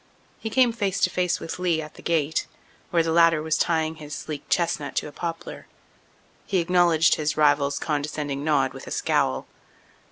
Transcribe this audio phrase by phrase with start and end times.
[0.39, 2.47] He came face to face with Lee at the gate,
[2.89, 5.67] where the latter was tying his sleek chestnut to a poplar.
[6.47, 9.45] He acknowledged his rival's condescending nod with a scowl.